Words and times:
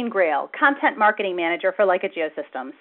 Christine 0.00 0.10
Grail, 0.10 0.50
Content 0.58 0.96
Marketing 0.96 1.36
Manager 1.36 1.74
for 1.76 1.84
Leica 1.84 2.08
Geosystems. 2.10 2.72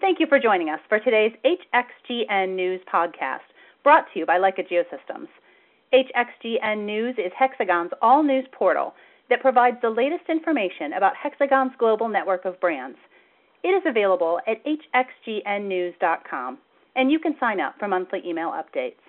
Thank 0.00 0.20
you 0.20 0.28
for 0.28 0.38
joining 0.38 0.68
us 0.68 0.78
for 0.88 1.00
today's 1.00 1.32
HXGN 1.44 2.54
News 2.54 2.80
podcast, 2.92 3.40
brought 3.82 4.04
to 4.12 4.20
you 4.20 4.26
by 4.26 4.38
Leica 4.38 4.60
Geosystems. 4.60 5.26
HXGN 5.92 6.86
News 6.86 7.16
is 7.18 7.32
Hexagon's 7.36 7.90
all 8.00 8.22
news 8.22 8.46
portal 8.52 8.94
that 9.28 9.40
provides 9.40 9.78
the 9.82 9.90
latest 9.90 10.22
information 10.28 10.92
about 10.96 11.14
Hexagon's 11.20 11.72
global 11.80 12.08
network 12.08 12.44
of 12.44 12.60
brands. 12.60 12.98
It 13.64 13.70
is 13.70 13.82
available 13.84 14.38
at 14.46 14.64
hxgnnews.com, 14.64 16.58
and 16.94 17.10
you 17.10 17.18
can 17.18 17.34
sign 17.40 17.58
up 17.58 17.74
for 17.80 17.88
monthly 17.88 18.22
email 18.24 18.52
updates. 18.52 19.02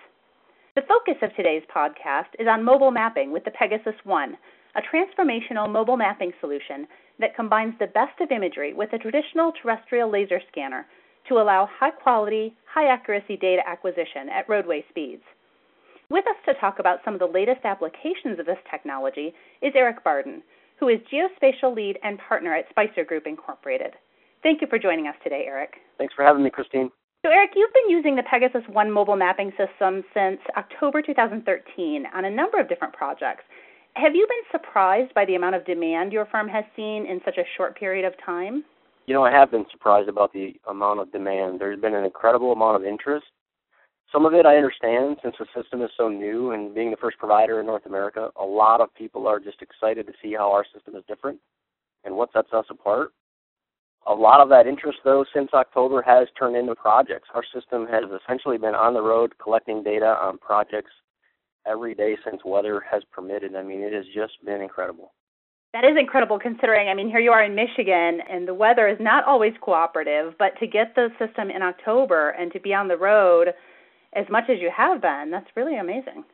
The 0.74 0.82
focus 0.88 1.22
of 1.22 1.36
today's 1.36 1.62
podcast 1.72 2.34
is 2.40 2.48
on 2.48 2.64
mobile 2.64 2.90
mapping 2.90 3.30
with 3.30 3.44
the 3.44 3.52
Pegasus 3.52 3.94
One 4.02 4.36
a 4.76 4.80
transformational 4.82 5.70
mobile 5.70 5.96
mapping 5.96 6.32
solution 6.40 6.86
that 7.20 7.36
combines 7.36 7.74
the 7.78 7.86
best 7.86 8.20
of 8.20 8.30
imagery 8.30 8.74
with 8.74 8.92
a 8.92 8.98
traditional 8.98 9.52
terrestrial 9.60 10.10
laser 10.10 10.40
scanner 10.50 10.86
to 11.28 11.34
allow 11.34 11.68
high 11.78 11.90
quality, 11.90 12.54
high 12.72 12.86
accuracy 12.86 13.36
data 13.36 13.62
acquisition 13.66 14.28
at 14.32 14.48
roadway 14.48 14.84
speeds. 14.90 15.22
With 16.10 16.26
us 16.26 16.36
to 16.46 16.60
talk 16.60 16.80
about 16.80 16.98
some 17.04 17.14
of 17.14 17.20
the 17.20 17.26
latest 17.26 17.60
applications 17.64 18.40
of 18.40 18.46
this 18.46 18.58
technology 18.70 19.32
is 19.62 19.72
Eric 19.76 20.02
Barden, 20.02 20.42
who 20.80 20.88
is 20.88 20.98
Geospatial 21.12 21.74
Lead 21.74 21.98
and 22.02 22.18
Partner 22.18 22.54
at 22.54 22.68
Spicer 22.70 23.04
Group 23.04 23.26
Incorporated. 23.26 23.92
Thank 24.42 24.60
you 24.60 24.66
for 24.66 24.78
joining 24.78 25.06
us 25.06 25.14
today, 25.22 25.44
Eric. 25.46 25.74
Thanks 25.98 26.14
for 26.14 26.24
having 26.24 26.42
me, 26.42 26.50
Christine. 26.50 26.90
So, 27.22 27.30
Eric, 27.30 27.50
you've 27.54 27.72
been 27.74 27.90
using 27.90 28.16
the 28.16 28.22
Pegasus 28.22 28.62
One 28.72 28.90
mobile 28.90 29.14
mapping 29.14 29.50
system 29.50 30.02
since 30.14 30.40
October 30.56 31.02
2013 31.02 32.06
on 32.14 32.24
a 32.24 32.30
number 32.30 32.58
of 32.58 32.66
different 32.66 32.94
projects. 32.94 33.44
Have 33.96 34.14
you 34.14 34.26
been 34.28 34.60
surprised 34.60 35.12
by 35.14 35.24
the 35.24 35.34
amount 35.34 35.56
of 35.56 35.64
demand 35.66 36.12
your 36.12 36.26
firm 36.26 36.48
has 36.48 36.64
seen 36.76 37.06
in 37.06 37.20
such 37.24 37.38
a 37.38 37.44
short 37.56 37.78
period 37.78 38.04
of 38.04 38.14
time? 38.24 38.64
You 39.06 39.14
know, 39.14 39.24
I 39.24 39.32
have 39.32 39.50
been 39.50 39.66
surprised 39.70 40.08
about 40.08 40.32
the 40.32 40.54
amount 40.68 41.00
of 41.00 41.10
demand. 41.10 41.60
There's 41.60 41.80
been 41.80 41.94
an 41.94 42.04
incredible 42.04 42.52
amount 42.52 42.76
of 42.76 42.84
interest. 42.84 43.26
Some 44.12 44.26
of 44.26 44.34
it 44.34 44.46
I 44.46 44.56
understand 44.56 45.16
since 45.22 45.34
the 45.38 45.46
system 45.54 45.82
is 45.82 45.90
so 45.96 46.08
new 46.08 46.52
and 46.52 46.74
being 46.74 46.90
the 46.90 46.96
first 46.96 47.18
provider 47.18 47.60
in 47.60 47.66
North 47.66 47.86
America, 47.86 48.30
a 48.40 48.44
lot 48.44 48.80
of 48.80 48.94
people 48.94 49.26
are 49.26 49.38
just 49.38 49.62
excited 49.62 50.06
to 50.06 50.12
see 50.22 50.34
how 50.34 50.52
our 50.52 50.64
system 50.72 50.96
is 50.96 51.04
different 51.06 51.38
and 52.04 52.14
what 52.14 52.32
sets 52.32 52.52
us 52.52 52.66
apart. 52.70 53.12
A 54.06 54.14
lot 54.14 54.40
of 54.40 54.48
that 54.48 54.66
interest, 54.66 54.98
though, 55.04 55.24
since 55.34 55.50
October 55.52 56.02
has 56.02 56.26
turned 56.38 56.56
into 56.56 56.74
projects. 56.74 57.28
Our 57.34 57.44
system 57.54 57.86
has 57.86 58.04
essentially 58.22 58.58
been 58.58 58.74
on 58.74 58.94
the 58.94 59.02
road 59.02 59.34
collecting 59.38 59.82
data 59.82 60.16
on 60.20 60.38
projects 60.38 60.90
every 61.66 61.94
day 61.94 62.16
since 62.24 62.42
weather 62.44 62.82
has 62.90 63.02
permitted. 63.12 63.54
I 63.54 63.62
mean, 63.62 63.80
it 63.80 63.92
has 63.92 64.04
just 64.14 64.44
been 64.44 64.60
incredible. 64.60 65.12
That 65.72 65.84
is 65.84 65.96
incredible 65.98 66.38
considering, 66.38 66.88
I 66.88 66.94
mean, 66.94 67.08
here 67.08 67.20
you 67.20 67.30
are 67.30 67.44
in 67.44 67.54
Michigan 67.54 68.20
and 68.28 68.46
the 68.46 68.54
weather 68.54 68.88
is 68.88 68.98
not 68.98 69.24
always 69.24 69.52
cooperative, 69.60 70.34
but 70.38 70.58
to 70.58 70.66
get 70.66 70.94
the 70.96 71.10
system 71.18 71.48
in 71.48 71.62
October 71.62 72.30
and 72.30 72.52
to 72.52 72.60
be 72.60 72.74
on 72.74 72.88
the 72.88 72.96
road 72.96 73.48
as 74.14 74.26
much 74.28 74.44
as 74.50 74.56
you 74.60 74.70
have 74.76 75.00
been, 75.00 75.30
that's 75.30 75.46
really 75.54 75.76
amazing. 75.76 76.24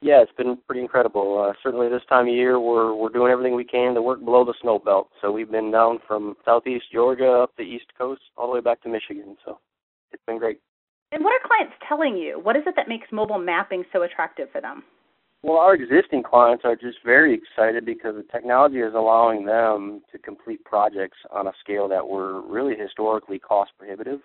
Yeah, 0.00 0.20
it's 0.20 0.32
been 0.36 0.58
pretty 0.66 0.82
incredible. 0.82 1.46
Uh, 1.48 1.54
certainly 1.62 1.88
this 1.88 2.02
time 2.08 2.26
of 2.26 2.34
year, 2.34 2.60
we're 2.60 2.92
we're 2.92 3.08
doing 3.08 3.32
everything 3.32 3.54
we 3.54 3.64
can 3.64 3.94
to 3.94 4.02
work 4.02 4.22
below 4.22 4.44
the 4.44 4.52
snow 4.60 4.78
belt. 4.78 5.08
So 5.22 5.32
we've 5.32 5.50
been 5.50 5.70
down 5.70 5.98
from 6.06 6.36
southeast 6.44 6.86
Georgia 6.92 7.30
up 7.30 7.52
the 7.56 7.62
east 7.62 7.86
coast 7.96 8.20
all 8.36 8.48
the 8.48 8.54
way 8.54 8.60
back 8.60 8.82
to 8.82 8.90
Michigan. 8.90 9.36
So 9.46 9.60
it's 10.12 10.22
been 10.26 10.38
great. 10.38 10.60
And 11.14 11.22
what 11.22 11.32
are 11.32 11.46
clients 11.46 11.74
telling 11.88 12.16
you? 12.16 12.40
What 12.40 12.56
is 12.56 12.64
it 12.66 12.74
that 12.74 12.88
makes 12.88 13.06
mobile 13.12 13.38
mapping 13.38 13.84
so 13.92 14.02
attractive 14.02 14.48
for 14.50 14.60
them? 14.60 14.82
Well, 15.44 15.58
our 15.58 15.74
existing 15.74 16.24
clients 16.24 16.64
are 16.64 16.74
just 16.74 16.98
very 17.04 17.32
excited 17.32 17.86
because 17.86 18.16
the 18.16 18.24
technology 18.32 18.78
is 18.80 18.94
allowing 18.94 19.46
them 19.46 20.02
to 20.10 20.18
complete 20.18 20.64
projects 20.64 21.18
on 21.30 21.46
a 21.46 21.52
scale 21.60 21.86
that 21.86 22.08
were 22.08 22.42
really 22.42 22.74
historically 22.76 23.38
cost 23.38 23.70
prohibitive. 23.78 24.18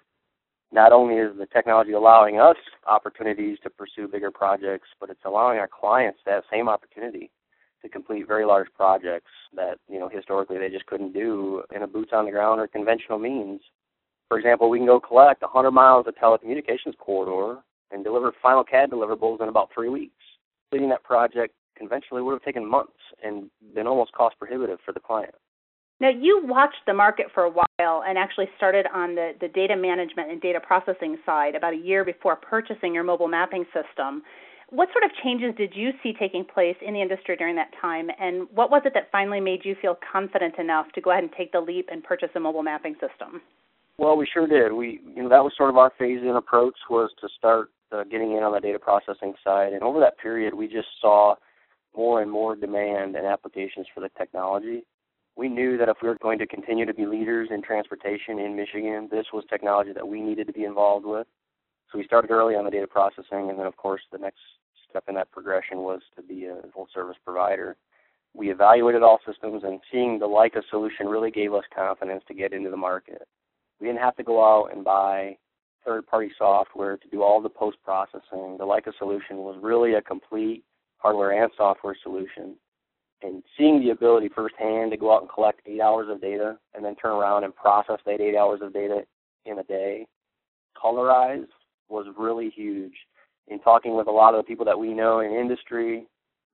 Not 0.72 0.92
only 0.92 1.16
is 1.16 1.38
the 1.38 1.46
technology 1.46 1.92
allowing 1.92 2.40
us 2.40 2.58
opportunities 2.88 3.60
to 3.62 3.70
pursue 3.70 4.08
bigger 4.08 4.32
projects, 4.32 4.88
but 5.00 5.12
it's 5.12 5.26
allowing 5.26 5.60
our 5.60 5.70
clients 5.70 6.20
that 6.26 6.44
same 6.52 6.68
opportunity 6.68 7.30
to 7.84 7.90
complete 7.90 8.28
very 8.28 8.46
large 8.46 8.68
projects 8.76 9.32
that, 9.56 9.78
you 9.88 10.00
know, 10.00 10.10
historically 10.10 10.58
they 10.58 10.70
just 10.70 10.88
couldn't 10.88 11.14
do 11.14 11.62
in 11.76 11.84
a 11.84 11.88
boots 11.88 12.14
on 12.14 12.26
the 12.26 12.32
ground 12.32 12.60
or 12.60 12.68
conventional 12.68 13.20
means. 13.20 13.62
For 14.30 14.38
example, 14.38 14.70
we 14.70 14.78
can 14.78 14.86
go 14.86 15.00
collect 15.00 15.42
100 15.42 15.72
miles 15.72 16.06
of 16.08 16.16
telecommunications 16.16 16.96
corridor 16.98 17.62
and 17.92 18.04
deliver 18.04 18.32
final 18.42 18.64
CAD 18.64 18.92
deliverables 18.92 19.42
in 19.42 19.50
about 19.50 19.70
three 19.74 19.90
weeks. 19.90 20.14
Completing 20.70 20.90
that 20.90 21.04
project 21.04 21.56
conventionally 21.76 22.22
would 22.22 22.34
have 22.34 22.44
taken 22.44 22.64
months 22.66 22.94
and 23.24 23.50
been 23.74 23.88
almost 23.88 24.12
cost 24.12 24.38
prohibitive 24.38 24.78
for 24.86 24.94
the 24.94 25.00
client. 25.00 25.34
Now, 26.00 26.10
you 26.10 26.42
watched 26.46 26.86
the 26.86 26.94
market 26.94 27.26
for 27.34 27.44
a 27.44 27.50
while 27.50 28.04
and 28.08 28.18
actually 28.18 28.48
started 28.56 28.86
on 28.94 29.16
the, 29.16 29.34
the 29.42 29.50
data 29.50 29.76
management 29.76 30.32
and 30.32 30.40
data 30.40 30.60
processing 30.60 31.18
side 31.26 31.56
about 31.56 31.74
a 31.74 31.78
year 31.78 32.06
before 32.06 32.36
purchasing 32.36 32.94
your 32.94 33.04
mobile 33.04 33.28
mapping 33.28 33.66
system. 33.74 34.22
What 34.70 34.90
sort 34.94 35.04
of 35.04 35.12
changes 35.24 35.56
did 35.58 35.74
you 35.76 35.90
see 36.04 36.14
taking 36.14 36.46
place 36.46 36.78
in 36.86 36.94
the 36.94 37.02
industry 37.02 37.36
during 37.36 37.56
that 37.56 37.72
time, 37.82 38.10
and 38.20 38.48
what 38.54 38.70
was 38.70 38.84
it 38.86 38.94
that 38.94 39.12
finally 39.12 39.40
made 39.40 39.66
you 39.66 39.76
feel 39.82 39.98
confident 40.12 40.60
enough 40.60 40.86
to 40.94 41.02
go 41.02 41.10
ahead 41.10 41.24
and 41.24 41.34
take 41.36 41.52
the 41.52 41.60
leap 41.60 41.90
and 41.92 42.04
purchase 42.04 42.30
a 42.36 42.40
mobile 42.40 42.64
mapping 42.64 42.94
system? 42.94 43.42
Well, 44.00 44.16
we 44.16 44.26
sure 44.34 44.48
did. 44.48 44.72
We, 44.72 45.02
you 45.14 45.24
know, 45.24 45.28
that 45.28 45.44
was 45.44 45.52
sort 45.58 45.70
of 45.70 45.76
our 45.76 45.92
phase-in 46.00 46.38
approach 46.38 46.78
was 46.90 47.12
to 47.20 47.28
start 47.38 47.70
uh, 47.92 48.06
getting 48.06 48.32
in 48.32 48.44
on 48.44 48.54
the 48.54 48.62
data 48.62 48.80
processing 48.80 49.34
side, 49.44 49.74
and 49.74 49.84
over 49.84 50.00
that 50.00 50.18
period, 50.18 50.54
we 50.54 50.70
just 50.70 50.88
saw 51.02 51.36
more 51.94 52.22
and 52.22 52.32
more 52.32 52.56
demand 52.56 53.18
and 53.18 53.28
applications 53.28 53.88
for 53.94 54.00
the 54.00 54.08
technology. 54.18 54.86
We 55.36 55.50
knew 55.50 55.78
that 55.78 55.90
if 55.90 55.98
we 56.02 56.08
were 56.08 56.18
going 56.22 56.40
to 56.40 56.48
continue 56.48 56.86
to 56.86 56.94
be 56.94 57.06
leaders 57.06 57.50
in 57.52 57.62
transportation 57.62 58.40
in 58.40 58.56
Michigan, 58.56 59.10
this 59.12 59.26
was 59.34 59.44
technology 59.50 59.92
that 59.92 60.08
we 60.08 60.22
needed 60.22 60.48
to 60.48 60.54
be 60.54 60.64
involved 60.64 61.06
with. 61.06 61.28
So 61.92 61.98
we 61.98 62.06
started 62.06 62.32
early 62.32 62.56
on 62.56 62.64
the 62.64 62.72
data 62.72 62.88
processing, 62.88 63.50
and 63.50 63.60
then, 63.60 63.66
of 63.66 63.76
course, 63.76 64.02
the 64.14 64.18
next 64.18 64.40
step 64.90 65.04
in 65.10 65.16
that 65.16 65.30
progression 65.32 65.80
was 65.80 66.00
to 66.16 66.22
be 66.24 66.46
a 66.46 66.56
full 66.74 66.88
service 66.94 67.18
provider. 67.26 67.76
We 68.34 68.50
evaluated 68.50 69.04
all 69.04 69.20
systems, 69.28 69.64
and 69.66 69.82
seeing 69.92 70.20
the 70.20 70.26
Leica 70.26 70.62
solution 70.70 71.08
really 71.08 71.32
gave 71.32 71.54
us 71.54 71.66
confidence 71.76 72.24
to 72.30 72.34
get 72.34 72.54
into 72.54 72.70
the 72.70 72.78
market. 72.78 73.28
We 73.80 73.88
didn't 73.88 74.02
have 74.02 74.16
to 74.18 74.24
go 74.24 74.44
out 74.44 74.74
and 74.74 74.84
buy 74.84 75.38
third 75.86 76.06
party 76.08 76.32
software 76.38 76.98
to 76.98 77.08
do 77.10 77.24
all 77.24 77.42
the 77.42 77.50
post 77.50 77.78
processing. 77.84 78.58
The 78.58 78.66
Leica 78.66 78.92
solution 78.98 79.38
was 79.38 79.58
really 79.62 79.94
a 79.94 80.02
complete 80.02 80.64
hardware 80.98 81.44
and 81.44 81.52
software 81.56 81.96
solution. 82.04 82.56
And 83.22 83.44
seeing 83.58 83.80
the 83.80 83.90
ability 83.90 84.30
firsthand 84.34 84.92
to 84.92 84.98
go 84.98 85.14
out 85.14 85.22
and 85.22 85.30
collect 85.30 85.62
eight 85.66 85.82
hours 85.82 86.08
of 86.10 86.22
data 86.22 86.58
and 86.74 86.84
then 86.84 86.96
turn 86.96 87.12
around 87.12 87.44
and 87.44 87.56
process 87.56 88.00
that 88.06 88.22
eight 88.22 88.36
hours 88.36 88.62
of 88.62 88.74
data 88.74 89.02
in 89.46 89.60
a 89.60 89.64
day, 89.64 90.06
colorize 90.82 91.48
was 91.90 92.06
really 92.18 92.50
huge. 92.50 92.94
In 93.48 93.60
talking 93.60 93.96
with 93.96 94.08
a 94.08 94.12
lot 94.12 94.36
of 94.36 94.40
the 94.40 94.48
people 94.48 94.66
that 94.66 94.80
we 94.80 94.94
know 94.94 95.22
in 95.22 95.32
industry 95.32 96.06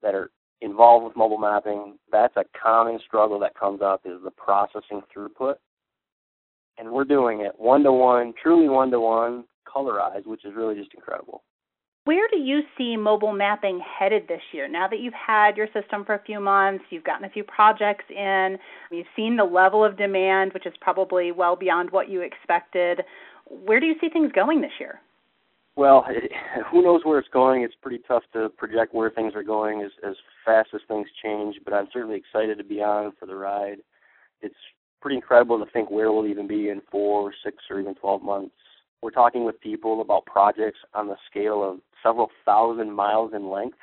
that 0.01 0.15
are 0.15 0.31
involved 0.61 1.05
with 1.05 1.15
mobile 1.15 1.37
mapping, 1.37 1.97
that's 2.11 2.35
a 2.37 2.45
common 2.59 2.99
struggle 3.05 3.37
that 3.39 3.53
comes 3.53 3.81
up 3.81 4.01
is 4.05 4.23
the 4.23 4.31
processing 4.31 5.01
throughput 5.15 5.55
and 6.77 6.91
we're 6.91 7.05
doing 7.05 7.41
it 7.41 7.53
one 7.57 7.83
to 7.83 7.91
one, 7.91 8.33
truly 8.41 8.69
one 8.69 8.91
to 8.91 8.99
one, 8.99 9.45
colorized, 9.65 10.25
which 10.25 10.45
is 10.45 10.53
really 10.55 10.75
just 10.75 10.93
incredible. 10.93 11.43
Where 12.05 12.27
do 12.31 12.37
you 12.37 12.61
see 12.77 12.95
mobile 12.95 13.33
mapping 13.33 13.79
headed 13.79 14.27
this 14.27 14.41
year? 14.51 14.67
Now 14.67 14.87
that 14.87 14.99
you've 14.99 15.13
had 15.15 15.57
your 15.57 15.67
system 15.73 16.05
for 16.05 16.13
a 16.13 16.21
few 16.23 16.39
months, 16.39 16.83
you've 16.91 17.03
gotten 17.03 17.25
a 17.25 17.29
few 17.29 17.43
projects 17.43 18.05
in, 18.15 18.57
you've 18.91 19.07
seen 19.15 19.35
the 19.35 19.43
level 19.43 19.83
of 19.83 19.97
demand, 19.97 20.53
which 20.53 20.67
is 20.67 20.73
probably 20.81 21.31
well 21.31 21.55
beyond 21.55 21.89
what 21.89 22.07
you 22.07 22.21
expected. 22.21 23.01
Where 23.47 23.79
do 23.79 23.87
you 23.87 23.95
see 23.99 24.09
things 24.09 24.31
going 24.33 24.61
this 24.61 24.71
year? 24.79 25.01
Well, 25.75 26.05
who 26.71 26.83
knows 26.83 27.01
where 27.03 27.17
it's 27.17 27.27
going? 27.29 27.63
It's 27.63 27.73
pretty 27.81 28.03
tough 28.07 28.23
to 28.33 28.49
project 28.49 28.93
where 28.93 29.09
things 29.09 29.33
are 29.35 29.43
going 29.43 29.81
as, 29.81 29.91
as 30.07 30.15
fast 30.45 30.69
as 30.75 30.81
things 30.87 31.07
change, 31.23 31.55
but 31.65 31.73
I'm 31.73 31.87
certainly 31.91 32.17
excited 32.17 32.59
to 32.59 32.63
be 32.63 32.81
on 32.83 33.13
for 33.19 33.25
the 33.25 33.35
ride. 33.35 33.77
It's 34.41 34.55
pretty 35.05 35.17
incredible 35.17 35.63
to 35.63 35.71
think 35.71 35.91
where 35.91 36.11
we'll 36.11 36.25
even 36.25 36.47
be 36.47 36.69
in 36.69 36.81
four, 36.89 37.31
six, 37.43 37.57
or 37.69 37.79
even 37.79 37.93
12 37.93 38.23
months. 38.23 38.55
We're 39.03 39.11
talking 39.11 39.45
with 39.45 39.61
people 39.61 40.01
about 40.01 40.25
projects 40.25 40.79
on 40.95 41.07
the 41.07 41.15
scale 41.29 41.63
of 41.63 41.77
several 42.01 42.31
thousand 42.43 42.91
miles 42.91 43.33
in 43.35 43.51
length. 43.51 43.77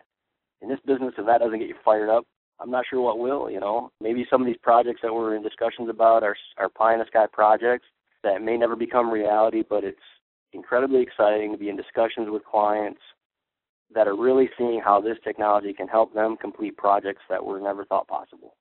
In 0.62 0.68
this 0.68 0.80
business, 0.84 1.14
if 1.16 1.24
that 1.26 1.38
doesn't 1.38 1.60
get 1.60 1.68
you 1.68 1.76
fired 1.84 2.10
up, 2.10 2.26
I'm 2.58 2.72
not 2.72 2.86
sure 2.90 3.00
what 3.00 3.20
will. 3.20 3.48
You 3.48 3.60
know, 3.60 3.92
maybe 4.00 4.26
some 4.28 4.40
of 4.40 4.48
these 4.48 4.56
projects 4.64 4.98
that 5.04 5.14
we're 5.14 5.36
in 5.36 5.44
discussions 5.44 5.88
about 5.88 6.24
are 6.24 6.34
are 6.58 6.68
pie 6.68 6.94
in 6.94 6.98
the 6.98 7.06
sky 7.06 7.26
projects 7.32 7.86
that 8.24 8.42
may 8.42 8.56
never 8.56 8.74
become 8.74 9.08
reality, 9.08 9.62
but 9.62 9.84
it's 9.84 10.08
incredibly 10.52 11.02
exciting 11.02 11.52
to 11.52 11.58
be 11.58 11.68
in 11.68 11.76
discussions 11.76 12.30
with 12.30 12.44
clients 12.44 13.00
that 13.94 14.08
are 14.08 14.16
really 14.16 14.50
seeing 14.58 14.80
how 14.84 15.00
this 15.00 15.18
technology 15.22 15.72
can 15.72 15.86
help 15.86 16.12
them 16.14 16.36
complete 16.36 16.76
projects 16.76 17.22
that 17.30 17.44
were 17.44 17.60
never 17.60 17.84
thought 17.84 18.08
possible. 18.08 18.56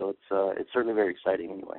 So 0.00 0.08
it's 0.08 0.18
uh, 0.32 0.60
it's 0.60 0.70
certainly 0.72 0.94
very 0.94 1.12
exciting 1.12 1.50
anyway. 1.50 1.76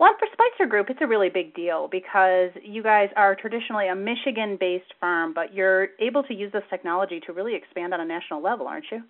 Well, 0.00 0.12
for 0.18 0.28
Spicer 0.32 0.68
Group, 0.68 0.90
it's 0.90 1.00
a 1.02 1.06
really 1.06 1.28
big 1.28 1.54
deal 1.54 1.88
because 1.90 2.50
you 2.62 2.82
guys 2.82 3.08
are 3.16 3.34
traditionally 3.34 3.88
a 3.88 3.96
Michigan-based 3.96 4.94
firm, 5.00 5.34
but 5.34 5.52
you're 5.52 5.88
able 6.00 6.22
to 6.24 6.34
use 6.34 6.52
this 6.52 6.62
technology 6.70 7.20
to 7.26 7.32
really 7.32 7.56
expand 7.56 7.92
on 7.92 8.00
a 8.00 8.04
national 8.04 8.40
level, 8.40 8.68
aren't 8.68 8.84
you? 8.92 9.02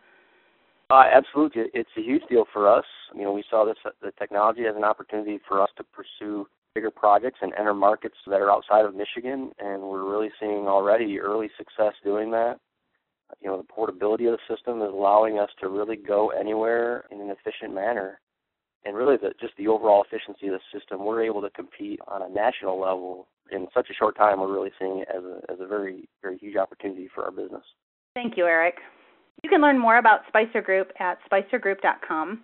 Uh, 0.90 1.04
absolutely, 1.12 1.64
it's 1.74 1.90
a 1.98 2.00
huge 2.00 2.22
deal 2.30 2.44
for 2.52 2.66
us. 2.66 2.86
You 3.14 3.22
know, 3.22 3.32
we 3.32 3.44
saw 3.50 3.64
this 3.64 3.76
the 4.02 4.12
technology 4.18 4.62
as 4.68 4.76
an 4.76 4.84
opportunity 4.84 5.38
for 5.46 5.60
us 5.62 5.68
to 5.76 5.84
pursue 5.84 6.46
bigger 6.74 6.90
projects 6.90 7.40
and 7.42 7.52
enter 7.58 7.74
markets 7.74 8.16
that 8.26 8.40
are 8.40 8.50
outside 8.50 8.84
of 8.84 8.94
Michigan, 8.94 9.50
and 9.58 9.82
we're 9.82 10.10
really 10.10 10.30
seeing 10.40 10.66
already 10.68 11.18
early 11.18 11.50
success 11.58 11.94
doing 12.04 12.30
that. 12.30 12.58
You 13.40 13.48
know, 13.48 13.56
the 13.56 13.64
portability 13.64 14.26
of 14.26 14.32
the 14.32 14.54
system 14.54 14.82
is 14.82 14.90
allowing 14.92 15.38
us 15.38 15.50
to 15.60 15.68
really 15.68 15.96
go 15.96 16.30
anywhere 16.30 17.04
in 17.10 17.20
an 17.20 17.30
efficient 17.30 17.74
manner, 17.74 18.20
and 18.84 18.96
really 18.96 19.16
the, 19.16 19.32
just 19.40 19.56
the 19.56 19.68
overall 19.68 20.04
efficiency 20.04 20.48
of 20.48 20.54
the 20.54 20.78
system. 20.78 21.04
We're 21.04 21.22
able 21.22 21.42
to 21.42 21.50
compete 21.50 22.00
on 22.08 22.22
a 22.22 22.28
national 22.28 22.80
level 22.80 23.28
in 23.50 23.66
such 23.74 23.88
a 23.90 23.94
short 23.94 24.16
time. 24.16 24.40
We're 24.40 24.52
really 24.52 24.72
seeing 24.78 25.00
it 25.00 25.08
as 25.14 25.24
a 25.24 25.40
as 25.52 25.58
a 25.60 25.66
very 25.66 26.08
very 26.22 26.38
huge 26.38 26.56
opportunity 26.56 27.08
for 27.14 27.24
our 27.24 27.30
business. 27.30 27.62
Thank 28.14 28.36
you, 28.36 28.46
Eric. 28.46 28.76
You 29.44 29.50
can 29.50 29.60
learn 29.60 29.78
more 29.78 29.98
about 29.98 30.20
Spicer 30.28 30.60
Group 30.60 30.90
at 30.98 31.18
spicergroup.com. 31.30 32.42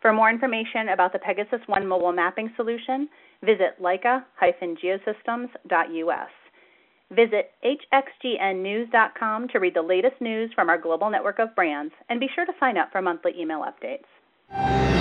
For 0.00 0.12
more 0.12 0.30
information 0.30 0.90
about 0.92 1.12
the 1.12 1.18
Pegasus 1.18 1.60
One 1.66 1.84
mobile 1.86 2.12
mapping 2.12 2.52
solution, 2.56 3.08
visit 3.42 3.80
leica-geosystems.us. 3.80 6.30
Visit 7.10 7.52
hxgnnews.com 7.64 9.48
to 9.48 9.58
read 9.58 9.74
the 9.74 9.82
latest 9.82 10.20
news 10.20 10.50
from 10.54 10.68
our 10.68 10.78
global 10.78 11.10
network 11.10 11.38
of 11.38 11.54
brands 11.54 11.94
and 12.08 12.20
be 12.20 12.28
sure 12.34 12.44
to 12.44 12.52
sign 12.60 12.76
up 12.76 12.92
for 12.92 13.00
monthly 13.00 13.32
email 13.38 13.64
updates. 13.64 14.97